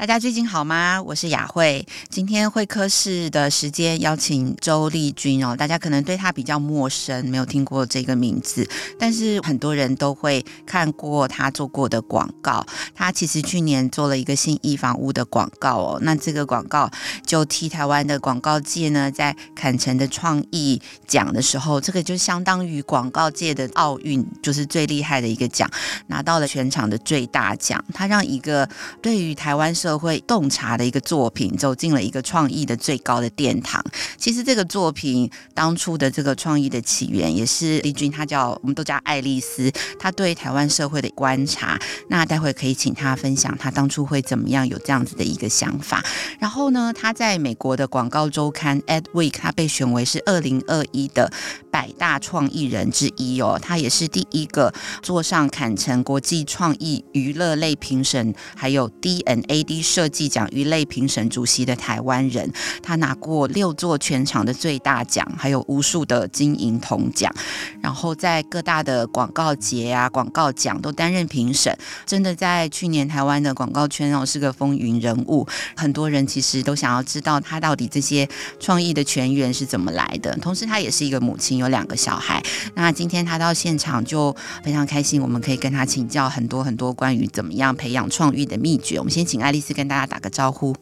[0.00, 1.02] 大家最近好吗？
[1.02, 1.86] 我是雅慧。
[2.08, 8.66] 今天会客室的时间邀请周丽君哦，大家可能对她比较陌生，没有听过这个名字，
[8.98, 12.64] 但是很多人都会看过她做过的广告。
[12.94, 16.90] 她其实去年做了一个信义房屋的广告哦，那这个广告
[17.26, 25.70] 就替台湾的广告界呢，在坎城的创意奖的时候，这个就相当于广告界的奥运，就是最厉害的一个奖，
[26.06, 27.84] 拿到了全场的最大奖。
[27.92, 28.66] 他让一个
[29.02, 33.84] 对于台湾社社会洞察的一个作品，走进了一个创意的最高的殿堂。
[34.16, 39.68] 其实这个作品当初的这个创意的起源，也是丽君，她叫我们都叫爱丽丝，
[39.98, 41.76] 她对台湾社会的观察。
[42.08, 46.04] 那待会可以请她分享，她当初会怎么样有这样子的一个想法。
[46.38, 51.28] 然后呢，她在美国的广告周刊《Adweek》，她被选为是二零二一的
[51.68, 53.58] 百大创意人之一哦。
[53.60, 67.34] 她也是第一个坐上坎城国际创意娱乐类评审，还有 DNA D 设计奖鱼类评审主席的台湾人，他拿过六座全场的最大奖，还有无数的金银铜奖，
[67.80, 71.76] 然后在各大的广告节啊、广告奖都担任评审。
[72.04, 80.36] 真的在去年台湾的广告圈哦，是个风云人物，很多人其实都想要知道他到底这些创意的泉源是怎么来的。
[80.42, 82.42] 同时，他也是一个母亲，有两个小孩。
[82.74, 88.98] 那今天他到现场就非常开心，我们可以跟他请教很多很多关于怎么样培养创意的秘诀。
[88.98, 89.69] 我们先请爱丽丝。
[89.74, 90.74] 跟大家打个招呼，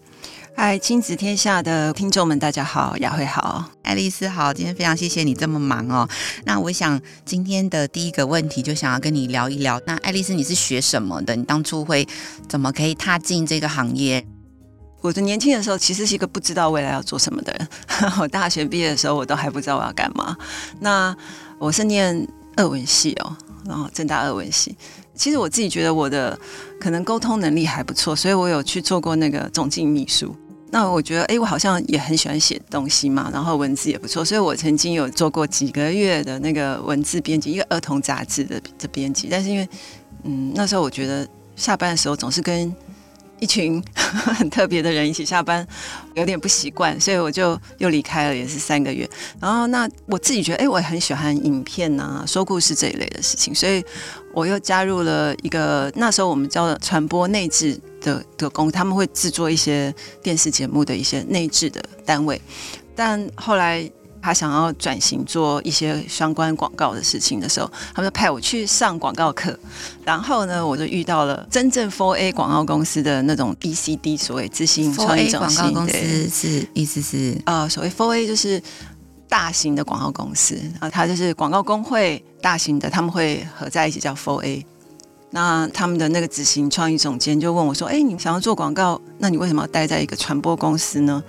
[0.57, 6.09] 嗨，亲子天下的听众们，大家好，雅慧好，爱丽丝好，今天非常谢谢你这么忙哦。
[6.45, 11.37] 那我想今天的第一个问题就想要跟你聊一聊，那爱丽丝你是学什么的？
[11.37, 12.07] 你当初会
[12.49, 14.27] 怎么可以踏进这个行业？
[15.01, 17.69] 我的年轻的时候其实是一个不知道未来要做什么的人，
[18.19, 20.37] 我大学毕业的时候我都还不知道我要干嘛。
[20.81, 21.17] 那
[21.61, 22.27] 我是念
[22.57, 24.77] 二文系哦，然后正大二文系。
[25.19, 26.39] 其实我自己觉得我的
[26.81, 30.35] 可能沟通能力还不错，所以我有去做过那个总经秘书。
[30.71, 39.29] 那我觉得，哎，我好像也很喜欢写东西嘛，然后文字也不错，所以我曾经有做过几个月的那个文字编辑，一个儿童杂志的的编辑。
[39.31, 39.69] 但是因为，
[40.25, 41.27] 嗯，那时候我觉得
[41.57, 42.71] 下班的时候总是跟
[43.41, 45.67] 一群 很特别的人一起下班，
[46.15, 49.09] 有点不习惯，所以我就又离开了，也是三个月。
[49.41, 53.83] 然后那我自己觉得，哎，我也很喜欢影片啊、说故事这一类的事情，所以
[54.39, 62.41] 我又加入了一个那时候我们叫传播内置的的工，他们会制作一些电视节目的一些内置的单位，
[62.95, 63.91] 但后来。
[64.21, 69.57] 他想要转型做一些相关广告的事情的时候，他们就派我去上广告课。
[70.05, 75.59] 然后呢，我就遇到了真正 for A 广告公司的那种 ECD，所谓自信创意中心。
[75.59, 78.61] 4A 广告公司是意思是啊、呃，所谓 for A 就是
[79.29, 84.65] 大型的广告公司啊，它就是广告工会大型的，他们会合在一起叫 Four A。
[85.31, 91.23] 那他们的那个执行创意总监就问我说：“哎，你想要做广告，那你为什么要待在一个传播公司呢？”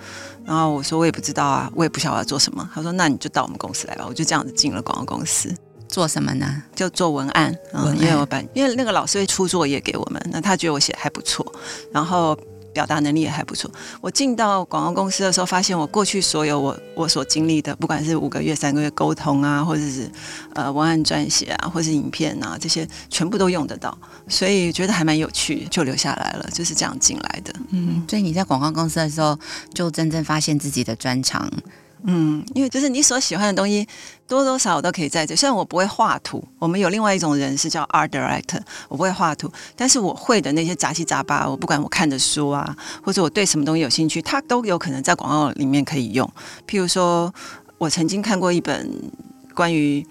[0.46, 5.54] 然后我说：“我也不知道啊，我也不晓得要做什么。”他说：“那你就到我们公司来吧。”我就这样子进了广告公司，
[5.86, 6.62] 做什么呢？
[6.74, 7.54] 就做文案。
[7.74, 11.46] 文案，因为我本因为那个老师会出作业给我们，那他觉得我写还不错，
[11.92, 12.34] 然后。
[12.72, 13.70] 表达能力也还不错。
[14.00, 20.10] 我进到广告公司的时候，发现我过去所有我我所经历的，不管是五个月、三个月沟通啊，或者是
[20.54, 23.96] 呃文案撰写啊，或是影片啊，这些全部都用得到，
[24.28, 26.48] 所以觉得还蛮有趣，就留下来了。
[26.52, 27.52] 就是这样进来的。
[27.70, 29.38] 嗯，所以你在广告公司的时候，
[29.74, 31.50] 就真正发现自己的专长。
[32.04, 33.86] 嗯，因为就是你所喜欢的东西，
[34.26, 35.36] 多多少少都可以在这。
[35.36, 46.26] 虽然我不会画图，我们有另外一种人是叫 art director，我不会画图，但是我会的那些杂七杂八，我不管我看的书啊，或者我对什么东西有兴趣，它都有可能在广告里面可以用。
[46.66, 47.32] 譬如说，
[47.78, 48.90] 我曾经看过一本
[49.54, 50.06] 关于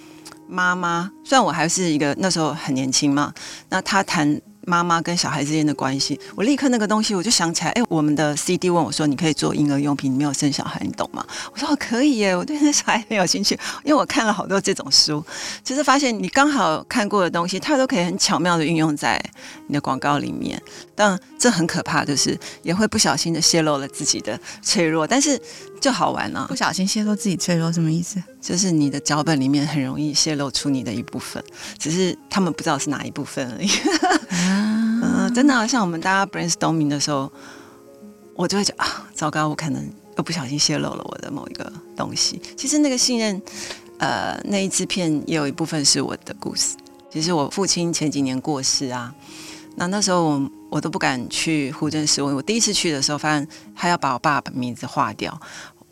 [0.48, 3.34] 妈妈，虽然我还是一个那时候很年轻嘛，
[3.70, 4.40] 那他谈。
[4.70, 15.26] 妈妈跟小孩之间的关系，我立刻那个东西我就想起来，哎，我们的 CD 问我说：“你可以做婴儿用品，你没有生小孩，你懂吗？”我说：“我可以耶，我对那小孩很有兴趣，因为我看了好多这种书，
[15.64, 19.20] 就是发现你刚好看过的东西，它都可以很巧妙的运用在
[19.66, 20.62] 你的广告里面。
[21.00, 25.42] 但这很可怕，就是也会不小心的泄露了自己的脆弱，但是
[25.80, 26.46] 就好玩呢、啊。
[26.50, 28.22] 不小心泄露自己脆弱什么意思？
[28.42, 31.42] 就是你的脚本里面很容易泄露出你的一部分，
[31.78, 33.70] 只是他们不知道是哪一部分而已。
[34.32, 37.32] 嗯、 呃，真的、啊，像我们大家 brainstorming 的时候，
[38.36, 42.42] 我就会觉得啊，糟糕，我可能又不小心泄露了我的某一个东西。
[42.58, 43.42] 其实那个信任，
[44.00, 46.76] 呃，那一支片也有一部分是我的故事。
[47.10, 49.16] 其实我父亲前几年过世啊，
[49.78, 52.28] 那那时候我我都不敢去户政事务。
[52.28, 55.40] 我第一次去的时候，发现他要把我爸爸名字划掉，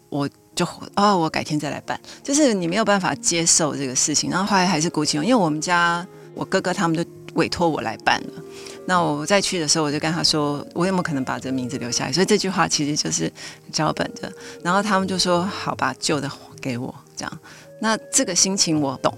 [0.09, 0.65] 我就
[0.95, 1.99] 哦，我改天再来办。
[2.23, 7.03] 就是你没有办法接受这个事情，然后后来还是鼓起勇，因为我们家我哥哥他们都
[7.33, 8.43] 委托我来办了。
[8.85, 12.13] 那我再去的时候，我就跟他说，我有没有可能把这个名字留下来？
[12.13, 13.31] 所以这句话其实就是
[13.71, 14.31] 脚本的。
[14.63, 16.31] 然后他们就说：“好吧，旧的
[16.61, 17.39] 给我。”这样，
[17.81, 19.15] 那这个心情我懂。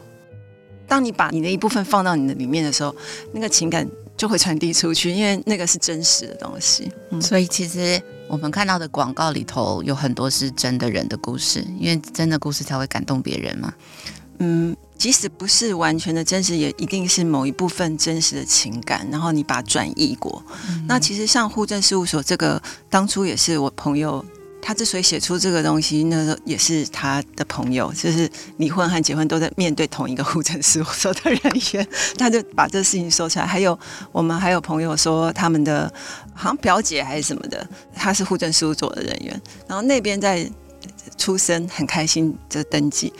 [0.88, 2.96] 当你把你的一部分放到你的里面的时候，
[3.32, 3.88] 那个情感
[4.20, 6.92] 就会传递出去，因为那个是真实的东西。
[7.10, 13.74] 嗯，所以其实我们看到的广告里头有很多是真的人的故事，因为真的故事才会感动别人嘛。
[14.40, 14.76] 嗯。
[15.00, 20.44] 即使不是完全的真实，也一定是某一部分真实的情感，然后你把它转移过。
[20.68, 24.26] 嗯、那其实像户政事务所这个，当初也是我朋友，
[24.62, 31.40] 他之所以写出这个东西，那个也是他的朋友，就是离婚和结婚都在面对同一个户政事务所的人
[31.74, 33.46] 员，他就把这事情说出来。
[33.46, 33.78] 还有
[34.12, 35.92] 我们还有朋友说，他们的
[36.34, 40.50] 好像表姐还是什么的，他是户政事务所的人员，然后那边在
[41.18, 43.12] 出生很开心就登记。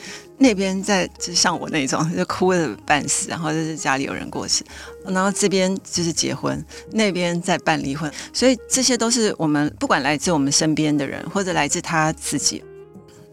[0.42, 4.64] 那边在就像我那种就哭的半死，然后就是家里有人过世，
[5.04, 12.64] 然后这边就是结婚，那边在办离婚，所以这些都是我们不管来自我们身边的人，或者来自他自己。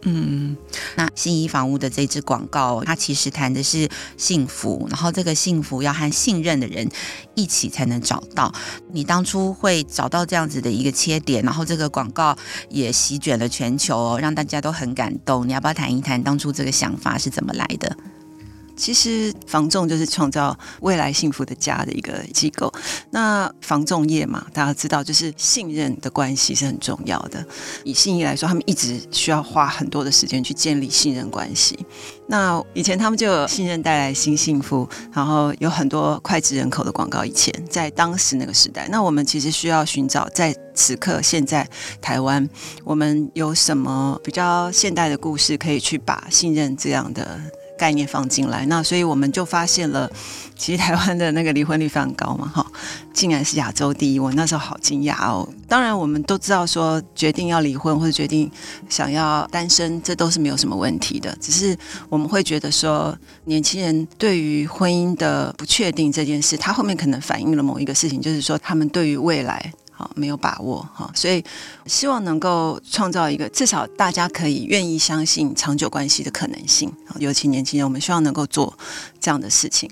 [0.03, 0.55] 嗯，
[0.95, 6.87] 那信谊房屋的这支广告，它其实谈的是幸福，然后这个幸福要和信任的人
[7.35, 8.53] 一起才能找到。
[8.91, 12.37] 你当初会找到这样子的一个切点，然后这个广告
[12.69, 15.47] 也席卷了全球，让大家都很感动。
[15.47, 17.97] 你要不要谈一谈当初这个想法是怎么来的？
[18.77, 22.71] 其实房仲就是创造未来幸福的家的一个机构。
[23.09, 27.43] 那房仲业嘛，大家知道，就是信任的关系是很重要的。
[27.83, 31.77] 以信义来说，他们一直需要花很多的时间去建立信任关系。
[32.27, 37.25] 那以前他们就有信任带来新幸福，然后有很多脍炙人口的广告。
[37.25, 41.67] 以前在当时那个时代，那我们其实需要寻找在此刻现在
[41.99, 42.47] 台湾，
[42.83, 47.39] 我们有什么比较现代的故事，可以去把信任这样的。
[47.77, 50.11] 概念放进来，那所以我们就发现了，
[50.57, 52.65] 其实台湾的那个离婚率非常高嘛，哈，
[53.13, 55.47] 竟然是亚洲第一，我那时候好惊讶哦。
[55.67, 58.51] 当然，我们都知道说决定要离婚或者决定
[58.89, 61.77] 想要单身，这都是没有什么问题的，只是
[62.09, 69.71] 我们会觉得说，年轻人对于婚姻的不确定这件事，他后面可能反映了某一个事情，就是说他们对于未来。
[69.97, 71.43] 好，没有把握哈，所以
[71.87, 76.93] 希望能够创造一个至少大家可以愿意相信长久关系的可能性。
[77.17, 78.77] 尤其年轻人，我们希望能够做
[79.19, 79.89] 这样的事情。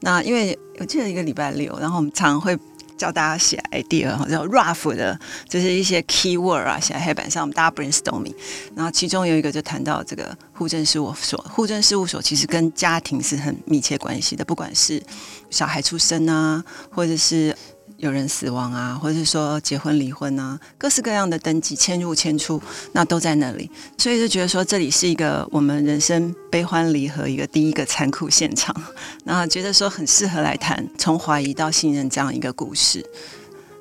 [0.00, 2.58] 那因为我记得一个礼拜六，然后我们常会
[2.98, 5.16] 教大家写 idea，叫 rough 的，
[5.48, 8.34] 就是一些 keyword 啊，写在黑板上，我们大家 brainstorming。
[8.74, 15.00] 然后其中有一个就谈到这个户政事务所，户政事务所其实跟家庭是很密切关系的，不管是
[15.48, 17.56] 小孩出生啊，或者是。
[17.96, 22.60] 有人死亡啊，或者是说结婚离婚啊，各式各样的登记迁入迁出，
[22.92, 28.74] 那都在那里，所以就觉得说这里是一个我们人生悲欢离合一个第一个残酷现场，
[29.24, 33.04] 那觉得说很适合来谈从怀疑到信任这样一个故事。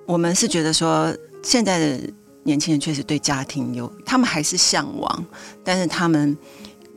[0.05, 1.99] 我们是觉得说现在的
[2.43, 5.25] 年轻人确实对家庭有，他们还是向往，
[5.63, 6.37] 但是他们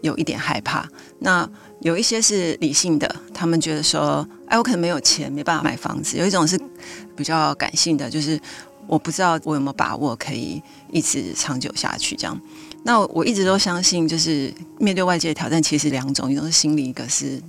[0.02, 0.88] 有一点害怕。
[1.18, 1.48] 那
[1.80, 6.16] 有一些是理性的，他们觉得说，哎，我可能没有钱，没办法买房子。
[6.16, 6.58] 有一种是
[7.14, 8.40] 比较感性的，就是
[8.86, 12.40] 我不知道我有没有把握可以一直长久下去这样。
[12.82, 17.40] 那我一直都相信，就是面对外界的挑战，其实两种，一种是心理，一个是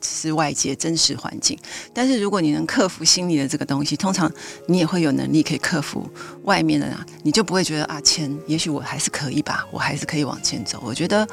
[0.00, 1.58] 是外界真实环境。
[1.92, 4.30] 但是如果你能克服心理的这个东西，通常
[4.68, 6.08] 你也会有能力可以克服
[6.44, 10.80] 外面的，你就不会觉得啊，钱也许我还是可以吧，我还是可以往前走。
[10.84, 11.26] 我觉得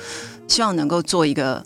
[0.47, 1.63] 希望能够做一个。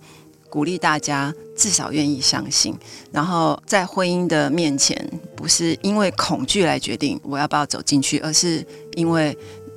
[0.54, 2.78] 鼓励大家至少愿意相信，
[3.12, 4.96] 然后在婚姻的面前，
[5.36, 9.36] 不是因为恐惧来决定我要不要走进去，而是因为。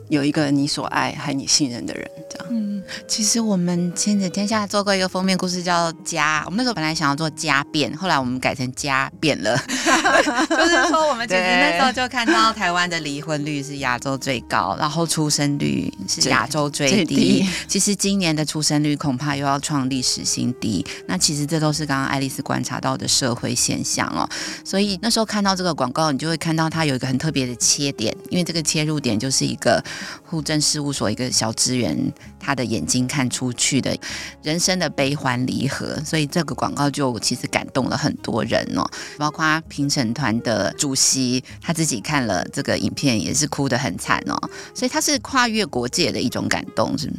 [0.09, 2.47] 有一个你所爱还你信任的人，这样。
[2.51, 6.43] 嗯，其实我们亲子天下做过一个封面故事，叫《家》。
[6.47, 17.05] 我们那时候本来想要做“家变”，后来我们改成“家变了”， 就是说我们其实那时候就看到台湾的离婚率是亚洲最高，然后出生率是亚洲最低。
[17.05, 17.49] 最低。
[17.67, 20.85] 其实今年的出生率恐怕又要创历史新低。
[21.07, 24.29] 那其实这都是刚刚爱丽丝观察到的社会现象哦。
[24.65, 29.83] 所以那时候看到这个广告，你就会看到它有一个很特别的切点，因为这个切入点就是一个。
[30.29, 31.97] 户政事务所一个小职员，
[32.39, 33.97] 他的眼睛看出去的
[34.43, 44.37] 人生的悲欢离合，所以这个广告就其实感动了很多人哦，包括评审团的主席他自己看了这个影片也是哭得很惨哦，
[44.75, 47.15] 所以他是跨越国界的一种感动，是吗？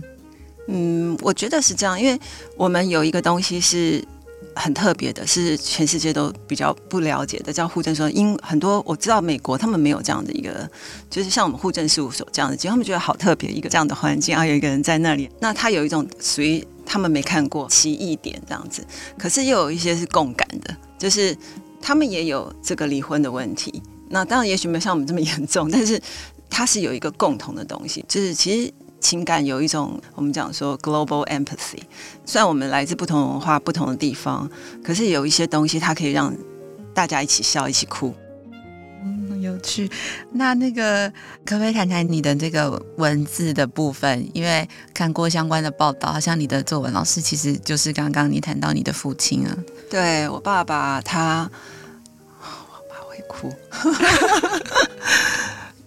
[0.69, 2.19] 嗯，我觉得是这样，因为
[2.57, 4.03] 我们有一个东西是
[4.57, 8.09] 很特别的，是全世界都比较不了解的，叫互证说。
[8.09, 10.69] 因很多我知道美国他们没有这样的一个，
[11.09, 18.85] 就是像我们户政事务所这样的，其实他们觉得好特别一个这样的环境啊，有一个人在那里，那他有一种属于他们没看过奇异点这样子。
[19.17, 21.37] 可是又有一些是共感的，就是
[21.81, 23.81] 他们也有这个离婚的问题。
[24.09, 26.01] 那当然也许没有像我们这么严重，但是
[26.49, 28.73] 它是有一个共同的东西，就是其实。
[29.07, 31.79] 情感有一种，我们讲说 global empathy。
[32.25, 34.51] 虽然我们来自不同文化、不同的地方，
[34.83, 36.35] 可是有一些东西，它可以让
[36.93, 38.13] 大家一起笑、一起哭。
[39.01, 39.89] 嗯，有趣。
[40.33, 41.09] 那那个，
[41.45, 44.29] 可不可以谈谈你的这个文字的部分？
[44.33, 49.57] 因为看过相关的报道，好像你的作文老师其实就是刚刚你谈到你的父亲啊。
[49.89, 51.49] 对，我爸爸，他，
[52.43, 53.53] 我爸会哭。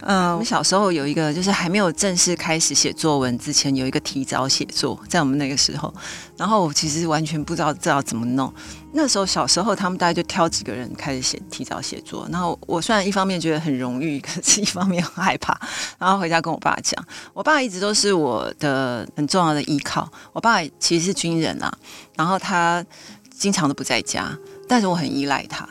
[0.03, 5.93] 嗯，我们小时候有一个，就是还没有正式开始写作文之前，有一个提早写作，在我们那个时候。
[6.37, 8.53] 然后我其实完全不知道知道怎么弄。
[8.93, 12.27] 那时候小时候，他们大概就挑几个人开始写提早写作。
[12.33, 15.59] 然后我虽然一方面觉得很荣誉，可是一方面很害怕。
[15.99, 17.05] 然后回家跟我爸讲，
[17.35, 20.11] 我爸一直都是我的很重要的依靠。
[20.33, 21.71] 我爸其实是军人啊，
[22.17, 22.85] 然后他
[23.39, 24.35] 经常都不在家，
[24.67, 25.69] 但是我很依赖他。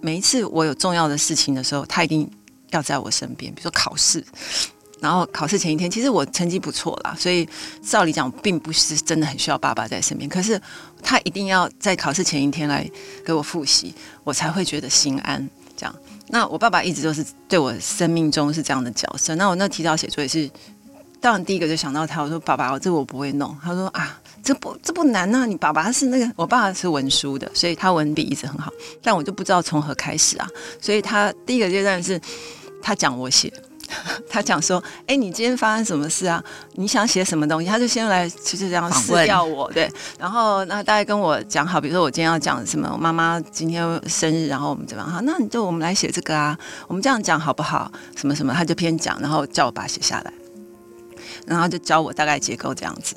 [0.00, 2.30] 每一次我有重要的事情的时候，他一定。
[2.76, 4.24] 要在我身边，比如说考试，
[5.00, 7.46] 然后考试前一天，其实我成绩不错啦，所以
[7.82, 10.28] 照理讲，并不是真的很需要爸爸在身边。
[10.28, 10.60] 可是
[11.02, 12.88] 他一定要在考试前一天来
[13.24, 15.46] 给我复习，我才会觉得心安。
[15.76, 15.94] 这样，
[16.28, 19.34] 那我爸爸一直都是对我生命中是这样的角色。
[19.34, 20.48] 那我那提早写作也是，
[21.20, 23.54] 当然第一个就想到他，我说爸爸，我这个我不会弄。
[23.60, 30.48] 他说啊，这不这不难啊，你爸爸是那个，我爸爸是文书的，所以他文笔一直很好，但我就不知道从何开始啊。
[30.80, 32.18] 所以他第一个阶段是。
[32.84, 33.50] 他讲我写，
[34.28, 36.42] 他讲说：“哎、欸，你今天发生什么事啊？
[36.74, 39.90] 你想写什么东西？”他就先来就是这样撕掉我，对。
[40.18, 45.10] 然后那大概跟我讲好，比如说我今天要讲什么，我妈妈今天生日，然后我们怎么样？
[45.10, 47.90] 好，那你就我们来写这个啊，我们这样讲好不好？
[48.16, 50.32] 什么什么，他就偏讲，然后叫我把它写下来，
[51.46, 53.16] 然后就教我大概结构这样子。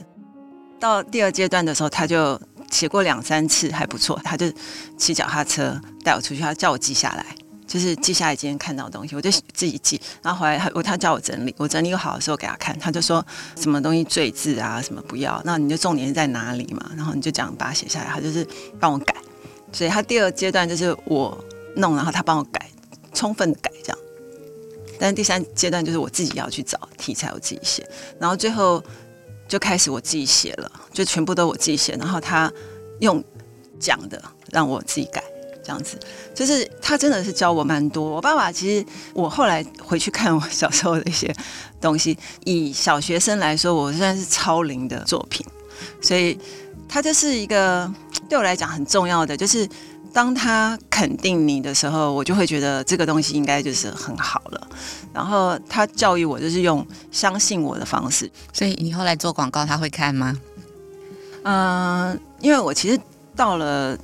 [0.79, 2.39] 到第二阶段的时候，他就
[2.71, 4.45] 写过两三次还不错，他就
[4.97, 7.25] 骑脚踏车带我出去，他叫我记下来。
[7.67, 9.99] 就是记下来今天看到的东西，我就自己记。
[10.23, 13.23] 然后回来他他叫我整理，我整理好的时候给他看，他就说
[13.55, 15.41] 什么东西最字啊，什么不要。
[15.43, 16.89] 那你就重点是在哪里嘛？
[16.95, 18.05] 然后你就这样把它写下来。
[18.05, 18.47] 他就是
[18.79, 19.13] 帮我改，
[19.73, 21.37] 所以他第二阶段就是我
[21.75, 22.69] 弄，然后他帮我改，
[23.13, 23.97] 充分的改这样。
[24.99, 27.87] 但是第三阶段就是我自己要去找题材，我自己写。
[28.19, 28.81] 然后最后
[29.47, 31.93] 就开始我自己写了，就全部都我自己写。
[31.99, 32.51] 然后他
[33.01, 33.23] 用
[33.77, 34.19] 讲的
[34.51, 35.21] 让我自己改。
[35.67, 35.99] 这样子，
[36.33, 38.01] 就是他真的是教我蛮多。
[38.09, 41.29] 我爸爸其实，我后来回去看我小时候的一些
[41.81, 45.45] 东西，以小学生来说，我算是超龄的作品。
[46.01, 46.39] 所以，
[46.87, 47.93] 他就是一个
[48.29, 49.67] 对我来讲很重要的，就是
[50.13, 54.67] 当他肯定你的时候，我就会觉得这个东西应该就是很好了。
[55.13, 58.31] 然后他教育我，就是用相信我的方式。
[58.53, 60.39] 所以你后来做广告，他会看吗？
[61.43, 62.97] 嗯、呃，因为我其实
[63.35, 63.97] 到了。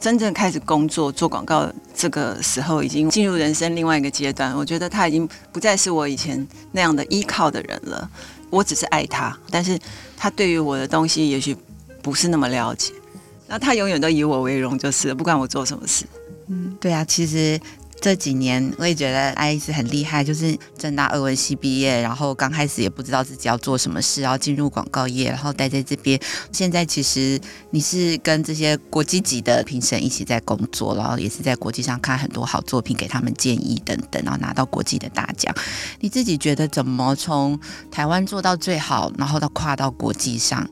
[0.00, 4.54] 真正开始工作做广告这个时候，已经进入人生另外一个阶段。
[4.56, 8.08] 我觉得他已经不再是我以前那样的依靠的人了。
[8.50, 9.78] 我只是爱他，但是
[10.16, 11.56] 他对于我的东西也许
[12.00, 12.92] 不是那么了解。
[13.46, 16.06] 那他永远都以我为荣，就是，不管我做什么事。
[16.46, 17.60] 嗯，对啊，其实。
[18.00, 26.18] 这几年我也觉得爱丽丝很厉害，就是政大俄文系毕业，然后刚开始也不知道自己要做什么事，然后进入广告业，然后待在这边。
[26.52, 27.40] 现在其实
[27.70, 35.52] 你是跟这些国际级的评审一起在工作，然后也是在国际上看很多好作品，给他们建议等等，然后拿到国际的大奖。
[36.00, 37.58] 你自己觉得怎么从
[37.90, 40.68] 台湾做到最好，然后到跨到国际上？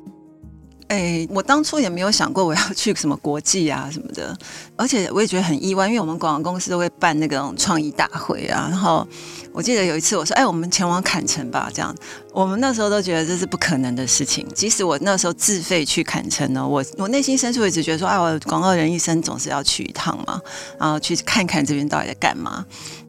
[0.89, 4.37] 哎、我当初也没有想过我要去什么国际啊什么的，
[4.77, 8.69] 而且我也觉得很意外，因为我们广告公司都会办那个创意大会啊。
[8.71, 9.07] 然后
[9.53, 11.93] 我记得有一次我说：“哎，我们前往坎城吧。”这样，
[12.33, 14.47] 我们那时候都觉得这是不可能的事情。
[14.55, 20.41] 即使我那时候自费去坎城呢，我我内心深处一直觉得说：“哎，我广告人一生总是要去一趟嘛，
[20.79, 22.65] 然后去看看这边到底在干嘛。”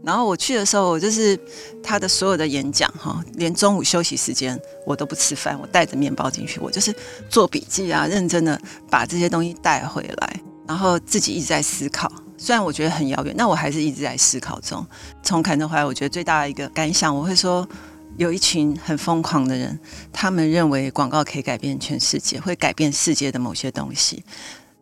[0.07, 1.37] 然后我去的时候，我就是
[1.83, 6.95] 他的所有的演讲哈，连中午休息时间我都不吃饭，我带着面包进去，我就是
[7.29, 8.57] 做笔记啊，认真的
[8.89, 12.09] 把这些东西带回来，然后自己一直在思考。
[12.37, 14.85] 虽然我觉得很遥远，那我还是一直在思考中。
[15.21, 17.67] 从坎城回来，我觉得最大的一个感想，我会说，
[18.15, 19.77] 有一群很疯狂的人，
[20.13, 24.23] 他们认为广告可以改变全世界，会改变世界的某些东西。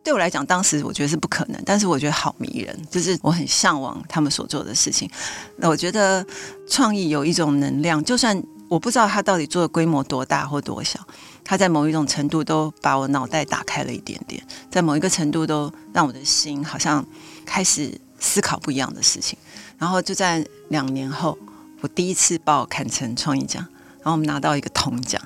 [0.06, 5.10] 对我来讲，当时我觉得是不可能，但是我觉得好迷人，就是我很向往他们所做的事情。
[5.56, 6.24] 那我觉得
[6.68, 11.00] 创意有一种能量，就算我不知道他到底做的规模多大或多小，
[11.42, 17.04] 它在某一种程度都把我脑袋打开了一点点，在某一个程度都让我的心好像
[17.44, 19.36] 开始思考不一样的事情。
[19.76, 21.36] 然后就在两年后，
[21.80, 23.60] 我第一次报坎城创意奖，
[23.98, 25.20] 然后我们拿到一个铜奖，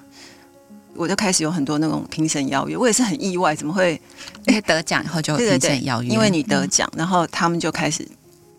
[0.95, 2.77] 我就开始有很多那种评审邀约。
[2.77, 4.01] 我也是很意外，怎么会？
[4.47, 8.07] 因为得奖以后就评审邀约，因为你得奖，然后他们就开始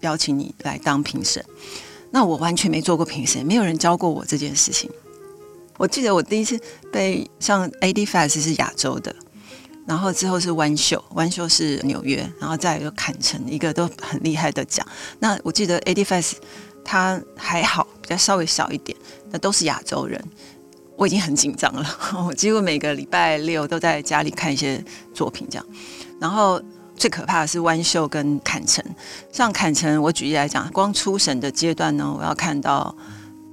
[0.01, 1.43] 邀请你来当评审。
[2.11, 4.89] 那我完全没做过评审，没有人教过我这件事情。
[5.77, 6.59] 我记得我第一次
[6.91, 9.15] 被像 ADFest 是亚洲的，
[9.87, 14.85] 然后之后是湾秀，湾秀是纽约，然后再一个坎城，一个都很厉害的奖。
[15.19, 16.33] 那我记得 ADFest
[16.83, 18.95] 它还好，比较稍微小一点，
[19.31, 20.23] 那都是亚洲人，
[21.01, 21.83] 我已经很紧张了。
[22.27, 24.83] 我几乎每个礼拜六都在家里看一些
[25.15, 25.65] 作品，这样，
[26.19, 26.61] 然后。
[26.97, 28.85] 最可怕的是湾秀跟坎城，
[29.31, 32.95] 像坎城，我举例来讲，光初审的阶段呢，我要看到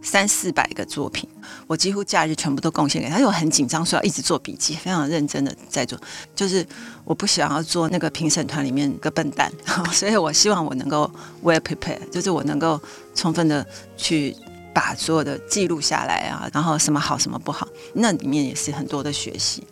[0.02, 1.26] 三四百个作品，
[1.67, 5.99] 我几乎假日全部都贡献给他，因为我很紧张，所以要一直做笔记，非常认真的在做，
[6.37, 6.67] 就是
[7.07, 9.50] 我不想要做那个评审团里面个笨蛋，
[9.93, 11.11] 所以我希望我能够
[11.43, 12.78] well prepared，就是我能够
[13.14, 14.37] 充分的去
[14.79, 19.67] 把所有的记录下来啊，然后什么好什么不好，那里面也是很多的学习，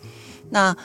[0.49, 0.75] 那。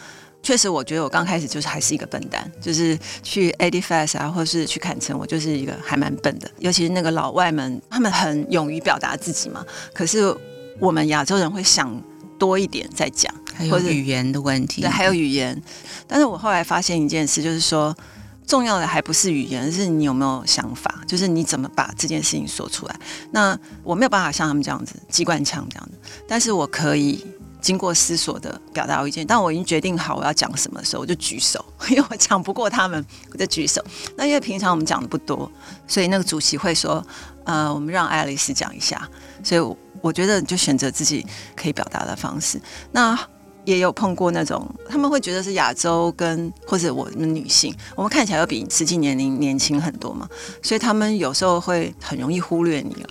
[0.45, 6.51] 确实，我觉得我刚开始就是还是一个笨蛋，就是去 ADFest 啊，或是去坎城，我就是一个还蛮笨的。
[6.59, 9.65] 尤其是那个老外们，他们很勇于表达自己嘛。
[9.95, 10.37] 可是
[10.81, 11.97] 我们亚洲人会想
[12.41, 14.81] 多一点再讲，还有语言的问题。
[14.81, 15.63] 对，还有语言。
[16.09, 17.97] 但是我后来发现一件事，就是说
[18.47, 23.01] 重要的还不是语言，而是你有没有想法，就是你怎么把这件事情说出来。
[23.31, 27.25] 那我没有办法像他们这样子机关枪这样子，但是我可以。
[27.63, 33.81] 经过思索的表达意见，当我已经决定好我要讲什么的时候，我就举手，因为我讲不过他们，我就举手。
[34.17, 35.49] 那因为平常我们讲的不多，
[35.87, 37.01] 所以那个主席会说
[37.47, 39.09] ：“呃，我们让爱丽丝讲一下。”
[39.45, 39.61] 所以
[40.01, 42.61] 我，觉得你就选择自己可以表达的方式。
[42.91, 43.17] 那
[43.65, 50.29] 也有碰过那种他们会觉得是亚洲跟或者我们女性，我们看起来要比实际年龄年轻很多嘛，
[50.63, 53.09] 所以他们有时候会很容易忽略你啊。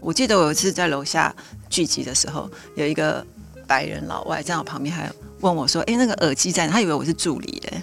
[0.00, 1.34] 我记得我有一次在楼下
[1.68, 3.24] 聚集的时候，有一个。
[3.66, 7.82] 白人老外在我旁边，还问我说：“哎，那个耳机在哪？”他以为我是助理的，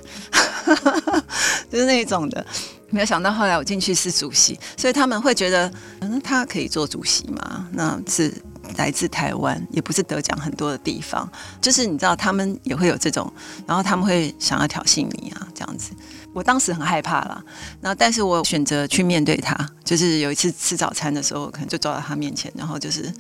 [1.72, 2.45] 就是那种的。
[2.91, 7.67] 没有想到后来我进去是主席，所以他们会觉得，嗯，他可以做主席吗？
[7.72, 8.32] 那是
[8.77, 11.29] 来自台湾，也不是得奖很多的地方。
[11.62, 13.31] 就是你知道，他们也会有这种，
[13.67, 15.91] 然后他们会想要挑衅你啊，这样子。
[16.34, 17.43] 我当时很害怕啦，
[17.81, 19.55] 然后但是我选择去面对他。
[19.84, 23.12] 就是有一次吃早餐的时候，可能就走到他面前，然后就是。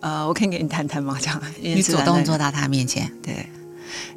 [0.00, 1.18] 呃，我可以给你谈谈吗？
[1.20, 3.50] 这样， 你主动坐到他面前，对，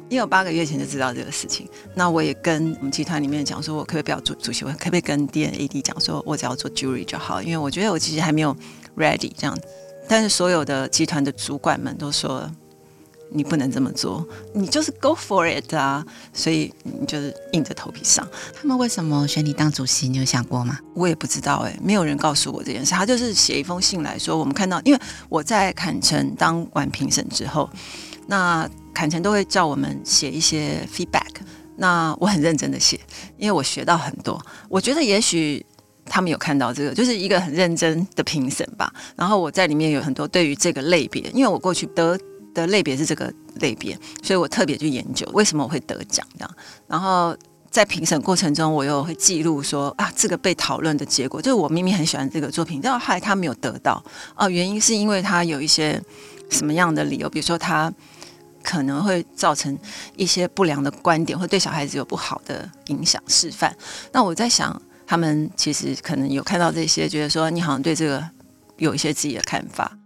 [0.08, 1.68] 因为我八个月前就知道这个事情。
[1.96, 4.64] 那我也跟我们集团里面讲说，我可不可以不要做主席？
[4.64, 7.42] 我可不可以跟 DNAD 讲说，我只要做 jury 就好？
[7.42, 8.56] 因为我觉得我其实还没有
[8.96, 9.58] ready 这样。
[10.08, 12.50] 但是所有的集团的主管们都说，
[13.30, 16.04] 你不能这么做，你就是 go for it 啊！
[16.34, 18.26] 所以你就是硬着头皮上。
[18.52, 20.06] 他们为什么选你当主席？
[20.08, 20.78] 你有想过吗？
[20.94, 22.92] 我也不知道哎、欸，没有人告诉我这件事。
[22.92, 27.70] 他就是写一封信来说，我们看到，因为我在坎城当完评审之后，
[28.26, 31.30] 那坎城都会叫我们写一些 feedback。
[31.76, 33.00] 那我很认真的写，
[33.38, 34.38] 因为我学到很多。
[34.68, 35.64] 我觉得也许
[36.12, 38.92] 他们有看到这个，就是一个很认真的评审吧。
[39.16, 42.18] 然后我在里面有很多对于这个类别，因为我过去得。
[42.54, 46.50] 的类别是这个类别，所以我特别去研究为什么我会得奖这样。
[46.86, 47.34] 然后
[47.70, 54.04] 在评审过程中，我又会记录说啊，这个被讨论的结果，就是我明明很喜欢这个作品，但后来他没有得到
[54.36, 55.98] 哦，原因是因为他有一些
[56.50, 57.90] 什么样的理由，比如说他
[58.62, 59.74] 可能会造成
[60.14, 63.74] 一些不良的观点，或对小孩子有不好的影响示范。
[64.12, 68.24] 那我在想，他们其实可能有看到这些，觉得说你好像对这个
[68.78, 69.98] 有一些自己的看法。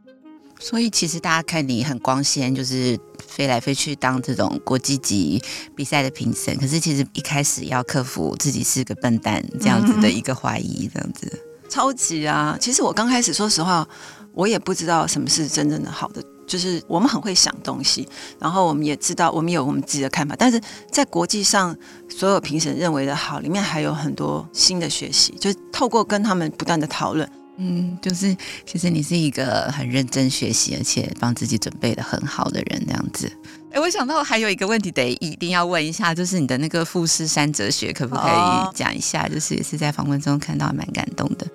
[0.59, 5.43] 所以其实大家看你很光鲜，就是飞来飞去当这种国际级
[5.77, 6.57] 比赛的评审。
[6.57, 12.57] 可是其实一开始要克服自己是个笨蛋这样子的一个怀疑，这样子、嗯、超级啊！
[12.59, 13.87] 其实我刚开始说实话，
[14.33, 16.25] 我也不知道什么是真正的好的。
[16.47, 20.35] 就是我们很会想东西，然后我们也知道我们有我们自己的看法。
[20.39, 21.77] 但是在国际上，
[22.09, 27.29] 所有评审认为的好里面还有很多新的学习，就是透过跟他们不断的讨论。
[27.59, 33.33] 嗯，就是其实你是一个很认真学习，而且帮自己准备的很好的人，这样子。
[33.73, 39.27] 哎，我想到还有一个问题得一定要问一下，就是你的那个富士山哲学，可不可以讲一下？
[39.27, 41.47] 就是也是在访问中看到，蛮感动的。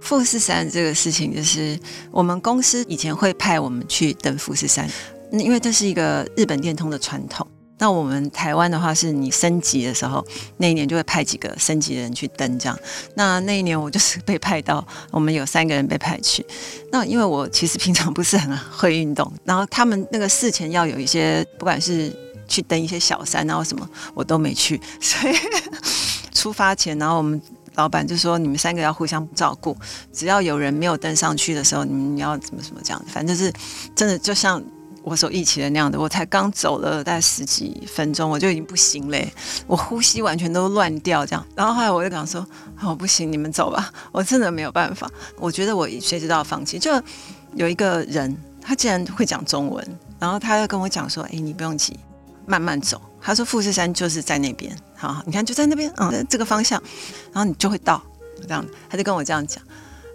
[0.00, 1.78] 富士山这个事情，就是
[2.10, 4.88] 我们公司以前会派我们去登富士山，
[5.32, 7.46] 因为这是一个日本电通的传统。
[7.82, 10.22] 那我们台湾的话，是你升级的时候，
[10.58, 12.78] 那一年就会派几个升级的人去登这样。
[13.14, 16.44] 那那一年我就是被派到，我们有三个人被派去。
[16.92, 22.14] 那因为我其实平常不是很会运动，然后他们那个事前要有一些，不管是
[22.46, 25.34] 去登一些小山，然后什么我都没去，所以
[26.34, 27.40] 出发前，然后我们
[27.80, 29.74] 老板就说，你们三个要互相照顾，
[30.12, 33.50] 只要有人没有登上去的时候，你们要怎么怎么这样，反正是
[33.94, 34.62] 真的就像。
[35.02, 39.32] 我所预期的那样的，我才刚走了大概十几分钟，我就已经不行嘞，
[39.66, 41.42] 我呼吸完全都乱掉这样。
[41.56, 42.46] 然后后来我就讲说
[42.82, 46.78] ：“哦，不行，你们走吧，我真的没有办法。”我觉得我谁知道放弃。
[46.78, 46.92] 就
[47.54, 49.82] 有一个人，他竟然会讲中文，
[50.18, 51.98] 然后他又跟我讲说：“哎，你不用急，
[52.50, 56.82] 慢慢走。”他说：“富士山就是在那边，好，你看就在那边，嗯，这个方向，
[57.32, 58.02] 然后你就会到。”
[58.42, 59.62] 这样，他就跟我这样讲，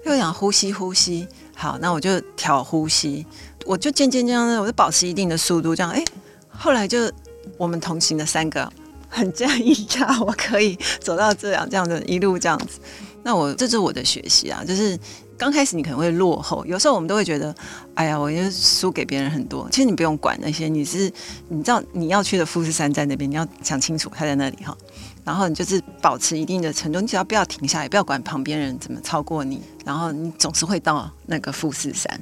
[0.05, 3.25] 又讲呼吸呼吸，好，那我就调呼吸。
[3.65, 6.03] 我就渐渐这样子，我就保持一定的速度，这样哎，
[6.49, 7.11] 后来就
[7.57, 8.67] 我们同行的三个
[9.07, 12.79] 很讶异呀，我可以走到这样这样的一路这样子。
[13.25, 14.95] 那我这是我的学习啊，就是
[15.35, 17.53] 刚开始你可能会落后，有时候我们都会觉得，
[17.95, 19.67] 哎呀，我就输给别人很多。
[19.71, 21.11] 其实你不用管那些，你是
[21.49, 24.77] 你知道你要去的富士山在那边，你要想清楚它在那里哈。
[25.23, 32.21] 然后你就是保持一定的程度，你只要不要停下来，不要管旁边人怎么超过你，然后你总是会到那个富士山。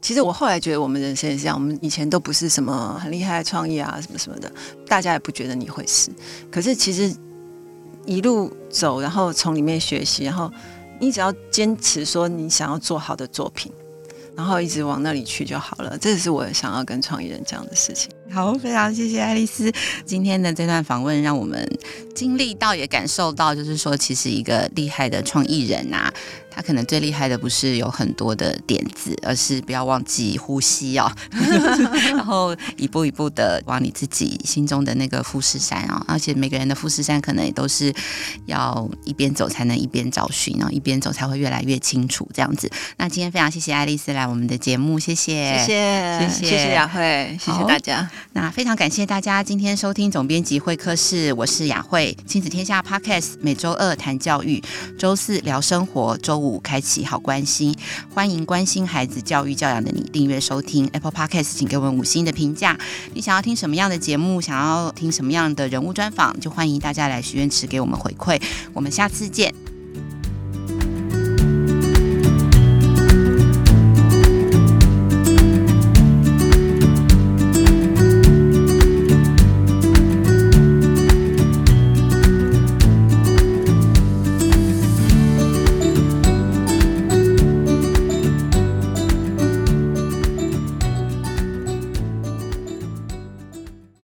[0.00, 1.56] 其实我后来觉得，我们人生也是这样。
[1.56, 4.50] 我们以前都不是什么很厉害的创意啊，什么什么的，
[4.86, 6.12] 大家也不觉得你会是。
[6.48, 7.12] 可是其实
[8.08, 10.50] 一路走，然后从里面学习，然后
[10.98, 13.70] 你只要坚持说你想要做好的作品，
[14.34, 15.96] 然后一直往那里去就好了。
[15.98, 18.10] 这是我想要跟创意人讲的事情。
[18.30, 19.70] 好，非常谢谢爱丽丝
[20.06, 21.68] 今天的这段访问，让我们
[22.14, 26.12] 经历到也感受到，就是说，其实一个厉害的创意人啊。
[26.50, 31.10] 他可能最厉害的不是有很多的点子，而是不要忘记呼吸哦，
[32.10, 37.94] 然后一步一步的往你自己心中的那个富士山啊、哦，而且每个人的富士山可能也都是
[38.46, 42.70] 要一边走才能一边找寻，然后一边走才会越来越清楚这样子。
[42.96, 48.10] 那今天非常谢谢爱丽丝来我们的节目，谢谢，谢谢，谢谢，谢谢雅慧，谢谢大家。
[48.32, 54.62] 那非常感谢大家今天收听总编辑会客室，我是雅慧，亲子天下 Podcast 每周二谈教育，
[54.98, 56.60] 周四聊生活，周五。
[56.60, 57.74] 开启好关心，
[58.12, 62.78] 欢迎关心孩子教育教养的你订阅收听 Apple Podcast，请给我们五星的评价。
[63.14, 64.40] 你想要听什么样的节目？
[64.40, 66.38] 想要听什么样的人物专访？
[66.40, 68.40] 就欢迎大家来许愿池给我们回馈。
[68.74, 69.67] 我们下次见。